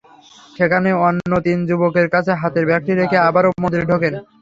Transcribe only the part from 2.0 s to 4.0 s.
কাছে হাতের ব্যাগটি রেখে আবারও মন্দিরে